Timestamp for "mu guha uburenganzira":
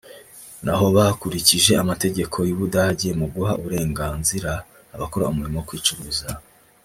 3.19-4.51